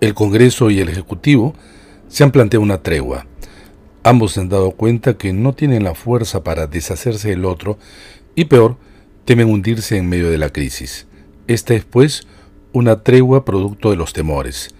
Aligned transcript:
El 0.00 0.14
Congreso 0.14 0.70
y 0.70 0.80
el 0.80 0.88
Ejecutivo 0.88 1.54
se 2.08 2.24
han 2.24 2.30
planteado 2.30 2.62
una 2.62 2.82
tregua. 2.82 3.26
Ambos 4.02 4.32
se 4.32 4.40
han 4.40 4.48
dado 4.48 4.70
cuenta 4.70 5.18
que 5.18 5.34
no 5.34 5.52
tienen 5.52 5.84
la 5.84 5.94
fuerza 5.94 6.42
para 6.42 6.66
deshacerse 6.66 7.28
del 7.28 7.44
otro 7.44 7.76
y 8.34 8.46
peor, 8.46 8.78
temen 9.26 9.50
hundirse 9.50 9.98
en 9.98 10.08
medio 10.08 10.30
de 10.30 10.38
la 10.38 10.48
crisis. 10.48 11.06
Esta 11.48 11.74
es, 11.74 11.84
pues, 11.84 12.26
una 12.72 13.02
tregua 13.02 13.44
producto 13.44 13.90
de 13.90 13.96
los 13.96 14.14
temores. 14.14 14.74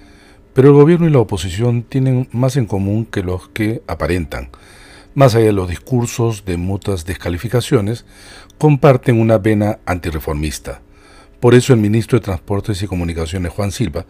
Pero 0.55 0.69
el 0.69 0.75
gobierno 0.75 1.07
y 1.07 1.11
la 1.11 1.19
oposición 1.19 1.83
tienen 1.83 2.27
más 2.33 2.57
en 2.57 2.65
común 2.65 3.05
que 3.05 3.23
los 3.23 3.49
que 3.51 3.83
aparentan. 3.87 4.49
Más 5.15 5.35
allá 5.35 5.47
de 5.47 5.53
los 5.53 5.69
discursos 5.69 6.47
de 6.47 6.57
mutas 6.57 7.05
descalificaciones, 7.05 8.07
comparten 8.57 9.21
una 9.21 9.37
vena 9.37 9.81
antireformista. 9.85 10.81
Por 11.41 11.55
eso 11.55 11.73
el 11.73 11.81
ministro 11.81 12.19
de 12.19 12.25
Transportes 12.25 12.83
y 12.83 12.87
Comunicaciones, 12.87 13.53
Juan 13.53 13.73
Silva, 13.73 14.05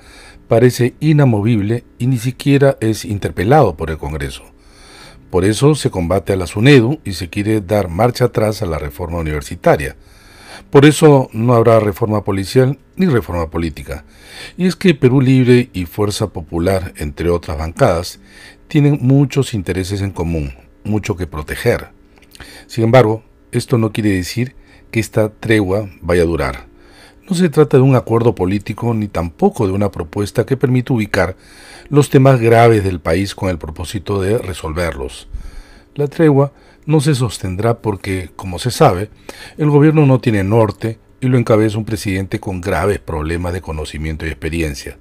parece 0.48 0.94
inamovible 0.98 1.84
y 1.98 2.08
ni 2.08 2.18
siquiera 2.18 2.76
es 2.80 3.04
interpelado 3.04 3.76
por 3.76 3.90
el 3.90 3.98
Congreso. 3.98 4.42
Por 5.30 5.44
eso 5.44 5.76
se 5.76 5.90
combate 5.90 6.32
a 6.32 6.36
la 6.36 6.48
SUNEDU 6.48 6.98
y 7.04 7.12
se 7.12 7.30
quiere 7.30 7.60
dar 7.60 7.88
marcha 7.88 8.26
atrás 8.26 8.62
a 8.62 8.66
la 8.66 8.78
reforma 8.78 9.18
universitaria. 9.18 9.94
Por 10.70 10.84
eso 10.84 11.30
no 11.32 11.54
habrá 11.54 11.78
reforma 11.78 12.24
policial 12.24 12.78
ni 12.96 13.06
reforma 13.06 13.48
política. 13.48 14.04
Y 14.56 14.66
es 14.66 14.74
que 14.74 14.94
Perú 14.94 15.20
Libre 15.20 15.70
y 15.72 15.86
Fuerza 15.86 16.30
Popular, 16.30 16.92
entre 16.96 17.30
otras 17.30 17.56
bancadas, 17.56 18.18
tienen 18.66 18.98
muchos 19.02 19.54
intereses 19.54 20.02
en 20.02 20.10
común, 20.10 20.54
mucho 20.82 21.16
que 21.16 21.28
proteger. 21.28 21.90
Sin 22.66 22.82
embargo, 22.82 23.22
esto 23.52 23.78
no 23.78 23.92
quiere 23.92 24.10
decir 24.10 24.56
que 24.90 24.98
esta 24.98 25.28
tregua 25.28 25.88
vaya 26.00 26.22
a 26.22 26.26
durar. 26.26 26.69
No 27.30 27.36
se 27.36 27.48
trata 27.48 27.76
de 27.76 27.84
un 27.84 27.94
acuerdo 27.94 28.34
político 28.34 28.92
ni 28.92 29.06
tampoco 29.06 29.64
de 29.68 29.72
una 29.72 29.92
propuesta 29.92 30.44
que 30.44 30.56
permita 30.56 30.94
ubicar 30.94 31.36
los 31.88 32.10
temas 32.10 32.40
graves 32.40 32.82
del 32.82 32.98
país 32.98 33.36
con 33.36 33.50
el 33.50 33.56
propósito 33.56 34.20
de 34.20 34.36
resolverlos. 34.36 35.28
La 35.94 36.08
tregua 36.08 36.52
no 36.86 37.00
se 37.00 37.14
sostendrá 37.14 37.78
porque, 37.78 38.30
como 38.34 38.58
se 38.58 38.72
sabe, 38.72 39.10
el 39.58 39.70
gobierno 39.70 40.06
no 40.06 40.18
tiene 40.18 40.42
norte 40.42 40.98
y 41.20 41.28
lo 41.28 41.38
encabeza 41.38 41.78
un 41.78 41.84
presidente 41.84 42.40
con 42.40 42.60
graves 42.60 42.98
problemas 42.98 43.52
de 43.52 43.60
conocimiento 43.60 44.26
y 44.26 44.30
experiencia. 44.30 44.98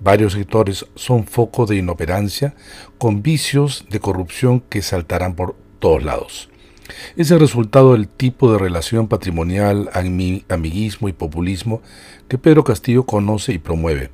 Varios 0.00 0.32
sectores 0.32 0.86
son 0.94 1.26
foco 1.26 1.66
de 1.66 1.76
inoperancia, 1.76 2.54
con 2.96 3.22
vicios 3.22 3.84
de 3.90 4.00
corrupción 4.00 4.60
que 4.60 4.80
saltarán 4.80 5.34
por 5.34 5.54
todos 5.80 6.02
lados. 6.02 6.48
Es 7.16 7.30
el 7.30 7.40
resultado 7.40 7.92
del 7.92 8.08
tipo 8.08 8.52
de 8.52 8.58
relación 8.58 9.08
patrimonial, 9.08 9.90
amiguismo 9.92 11.08
y 11.08 11.12
populismo 11.12 11.82
que 12.28 12.38
Pedro 12.38 12.64
Castillo 12.64 13.04
conoce 13.04 13.52
y 13.52 13.58
promueve. 13.58 14.10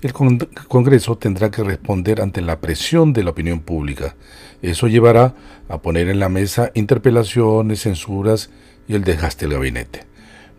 El 0.00 0.12
Congreso 0.12 1.16
tendrá 1.18 1.50
que 1.50 1.62
responder 1.62 2.20
ante 2.20 2.40
la 2.40 2.60
presión 2.60 3.12
de 3.12 3.24
la 3.24 3.30
opinión 3.30 3.60
pública. 3.60 4.16
Eso 4.62 4.88
llevará 4.88 5.34
a 5.68 5.78
poner 5.78 6.08
en 6.08 6.18
la 6.18 6.28
mesa 6.28 6.70
interpelaciones, 6.74 7.82
censuras 7.82 8.50
y 8.88 8.94
el 8.94 9.04
desgaste 9.04 9.46
del 9.46 9.54
gabinete. 9.54 10.04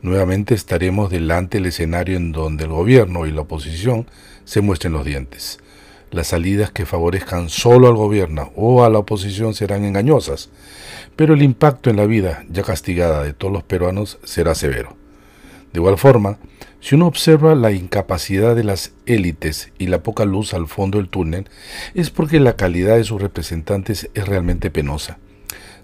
Nuevamente 0.02 0.54
estaremos 0.54 1.10
delante 1.10 1.58
del 1.58 1.68
escenario 1.68 2.18
en 2.18 2.32
donde 2.32 2.66
el 2.66 2.70
gobierno 2.70 3.26
y 3.26 3.32
la 3.32 3.42
oposición 3.42 4.06
se 4.46 4.62
muestren 4.62 4.94
los 4.94 5.06
dientes. 5.06 5.60
Las 6.12 6.28
salidas 6.28 6.72
que 6.72 6.86
favorezcan 6.86 7.50
solo 7.50 7.88
al 7.88 7.96
gobierno 7.96 8.52
o 8.56 8.84
a 8.84 8.90
la 8.90 9.00
oposición 9.00 9.54
serán 9.54 9.84
engañosas, 9.84 10.50
pero 11.16 11.34
el 11.34 11.42
impacto 11.42 11.90
en 11.90 11.98
la 11.98 12.06
vida 12.06 12.46
ya 12.50 12.64
castigada 12.64 13.24
de 13.24 13.34
todos 13.34 13.54
los 13.54 13.64
peruanos 13.64 14.18
será 14.24 14.56
severo. 14.56 14.96
De 15.74 15.80
igual 15.80 15.98
forma, 15.98 16.38
si 16.80 16.96
uno 16.96 17.08
observa 17.08 17.56
la 17.56 17.72
incapacidad 17.72 18.56
de 18.56 18.64
las 18.64 18.94
élites 19.06 19.72
y 19.78 19.88
la 19.88 20.02
poca 20.02 20.24
luz 20.26 20.54
al 20.54 20.68
fondo 20.68 20.98
del 20.98 21.10
túnel, 21.10 21.50
es 21.94 22.10
porque 22.10 22.40
la 22.40 22.56
calidad 22.56 22.96
de 22.96 23.04
sus 23.04 23.22
representantes 23.22 24.10
es 24.14 24.28
realmente 24.28 24.70
penosa. 24.70 25.18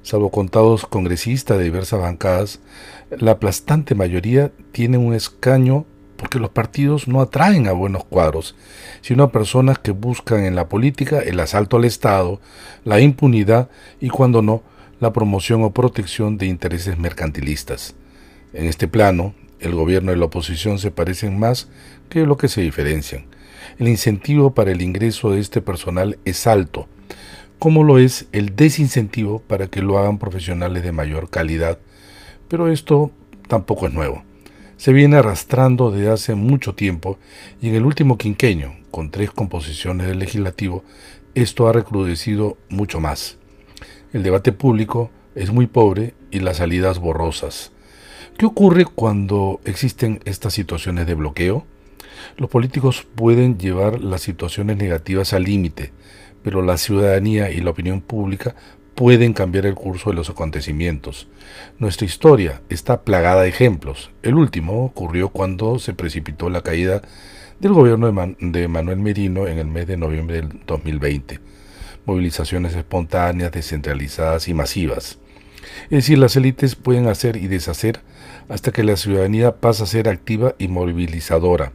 Salvo 0.04 0.32
contados 0.32 0.86
congresistas 0.86 1.58
de 1.58 1.64
diversas 1.66 2.00
bancadas, 2.00 2.60
la 3.10 3.32
aplastante 3.32 3.96
mayoría 3.96 4.52
tiene 4.72 4.98
un 4.98 5.14
escaño 5.14 5.86
porque 6.24 6.40
los 6.40 6.52
partidos 6.52 7.10
no 7.10 7.20
atraen 7.20 7.68
a 7.68 7.74
buenos 7.74 8.06
cuadros, 8.06 8.56
sino 9.02 9.24
a 9.24 9.32
personas 9.34 9.78
que 9.78 9.92
buscan 9.92 10.46
en 10.46 10.56
la 10.56 10.70
política 10.70 11.20
el 11.20 11.38
asalto 11.42 11.76
al 11.76 11.84
Estado, 11.84 12.40
la 12.86 13.02
impunidad 13.02 13.70
y, 14.00 14.08
cuando 14.08 14.42
no, 14.42 14.64
la 15.02 15.12
promoción 15.12 15.64
o 15.64 15.74
protección 15.74 16.38
de 16.38 16.46
intereses 16.46 16.98
mercantilistas. 16.98 17.96
En 18.54 18.68
este 18.68 18.88
plano, 18.88 19.36
el 19.60 19.76
gobierno 19.76 20.14
y 20.14 20.16
la 20.16 20.24
oposición 20.24 20.80
se 20.80 20.92
parecen 20.92 21.38
más 21.38 21.68
que 22.08 22.26
lo 22.26 22.38
que 22.38 22.48
se 22.48 22.62
diferencian. 22.62 23.26
El 23.78 23.90
incentivo 23.90 24.54
para 24.54 24.72
el 24.72 24.82
ingreso 24.82 25.30
de 25.32 25.42
este 25.42 25.60
personal 25.60 26.20
es 26.24 26.48
alto, 26.48 26.88
como 27.60 27.84
lo 27.84 27.98
es 28.00 28.28
el 28.32 28.56
desincentivo 28.56 29.40
para 29.40 29.68
que 29.68 29.82
lo 29.82 29.98
hagan 29.98 30.20
profesionales 30.20 30.84
de 30.84 30.94
mayor 30.94 31.30
calidad, 31.30 31.80
pero 32.48 32.70
esto 32.70 33.12
tampoco 33.50 33.88
es 33.88 33.94
nuevo 33.94 34.24
se 34.78 34.94
viene 34.94 35.18
arrastrando 35.18 35.92
desde 35.92 36.12
hace 36.12 36.36
mucho 36.36 36.76
tiempo 36.76 37.18
y 37.62 37.70
en 37.70 37.76
el 37.76 37.86
último 37.86 38.18
quinquenio, 38.18 38.76
con 38.92 39.12
tres 39.12 39.32
composiciones 39.32 40.08
del 40.08 40.20
legislativo, 40.20 40.84
esto 41.36 41.68
ha 41.68 41.74
recrudecido 41.74 42.58
mucho 42.70 43.00
más. 43.00 43.38
El 44.14 44.24
debate 44.24 44.52
público 44.52 45.10
es 45.36 45.52
muy 45.52 45.68
pobre 45.68 46.14
y 46.32 46.40
las 46.40 46.58
salidas 46.58 47.00
borrosas. 47.00 47.72
¿Qué 48.38 48.46
ocurre 48.46 48.86
cuando 48.86 49.60
existen 49.66 50.20
estas 50.26 50.54
situaciones 50.54 51.08
de 51.08 51.16
bloqueo? 51.16 51.66
Los 52.38 52.50
políticos 52.50 53.06
pueden 53.16 53.58
llevar 53.58 54.02
las 54.02 54.22
situaciones 54.22 54.78
negativas 54.78 55.34
al 55.34 55.44
límite, 55.44 55.92
pero 56.44 56.62
la 56.62 56.78
ciudadanía 56.78 57.52
y 57.52 57.62
la 57.62 57.72
opinión 57.72 58.02
pública 58.02 58.56
pueden 58.96 59.34
cambiar 59.34 59.66
el 59.66 59.76
curso 59.76 60.10
de 60.10 60.16
los 60.16 60.30
acontecimientos. 60.30 61.28
Nuestra 61.80 62.06
historia 62.06 62.62
está 62.70 63.02
plagada 63.02 63.44
de 63.44 63.50
ejemplos. 63.50 64.12
El 64.22 64.36
último 64.36 64.86
ocurrió 64.86 65.30
cuando 65.30 65.80
se 65.80 65.94
precipitó 65.94 66.50
la 66.50 66.62
caída 66.62 67.02
del 67.60 67.74
gobierno 67.74 68.08
de, 68.40 68.68
Manuel 68.68 69.00
Merino 69.00 69.48
en 69.48 69.58
el 69.58 69.68
mes 69.68 69.88
de 69.88 69.98
noviembre 69.98 70.38
del 70.38 70.62
2020. 70.66 71.40
Movilizaciones 72.06 72.76
espontáneas, 72.76 73.52
descentralizadas 73.52 74.48
y 74.48 74.54
masivas. 74.54 75.20
Es 75.86 75.90
decir, 75.90 76.18
las 76.18 76.36
élites 76.36 76.76
pueden 76.76 77.08
hacer 77.08 77.38
y 77.38 77.48
deshacer 77.48 78.02
hasta 78.50 78.72
que 78.72 78.84
la 78.84 78.98
ciudadanía 78.98 79.56
pasa 79.56 79.86
a 79.86 79.88
ser 79.88 80.10
activa 80.10 80.56
y 80.58 80.68
movilizadora. 80.68 81.72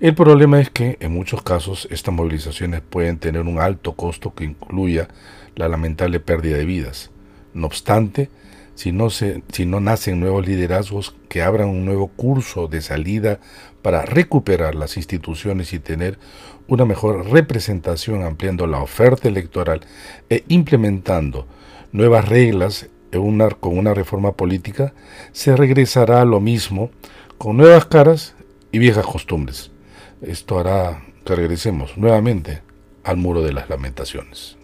El 0.00 0.14
problema 0.14 0.60
es 0.60 0.70
que 0.70 0.96
en 1.00 1.12
muchos 1.12 1.42
casos 1.42 1.88
estas 1.90 2.14
movilizaciones 2.14 2.80
pueden 2.80 3.18
tener 3.18 3.42
un 3.42 3.60
alto 3.60 3.92
costo 3.92 4.34
que 4.34 4.44
incluya 4.44 5.08
la 5.56 5.68
lamentable 5.68 6.20
pérdida 6.20 6.56
de 6.56 6.64
vidas. 6.64 7.10
No 7.54 7.66
obstante, 7.66 8.30
si 8.74 8.92
no, 8.92 9.10
se, 9.10 9.42
si 9.52 9.66
no 9.66 9.80
nacen 9.80 10.20
nuevos 10.20 10.46
liderazgos 10.46 11.16
que 11.28 11.42
abran 11.42 11.68
un 11.68 11.84
nuevo 11.84 12.08
curso 12.08 12.68
de 12.68 12.80
salida 12.80 13.40
para 13.82 14.02
recuperar 14.02 14.74
las 14.74 14.96
instituciones 14.96 15.72
y 15.72 15.80
tener 15.80 16.18
una 16.68 16.84
mejor 16.84 17.30
representación 17.30 18.22
ampliando 18.22 18.66
la 18.66 18.80
oferta 18.80 19.26
electoral 19.26 19.80
e 20.30 20.44
implementando 20.48 21.46
nuevas 21.92 22.28
reglas 22.28 22.88
con 23.60 23.78
una 23.78 23.94
reforma 23.94 24.32
política, 24.32 24.92
se 25.32 25.56
regresará 25.56 26.20
a 26.20 26.26
lo 26.26 26.40
mismo 26.40 26.90
con 27.38 27.56
nuevas 27.56 27.86
caras 27.86 28.34
y 28.72 28.78
viejas 28.78 29.06
costumbres. 29.06 29.70
Esto 30.22 30.58
hará 30.58 31.04
que 31.24 31.36
regresemos 31.36 31.96
nuevamente 31.96 32.62
al 33.04 33.16
muro 33.16 33.42
de 33.42 33.52
las 33.52 33.68
lamentaciones. 33.68 34.56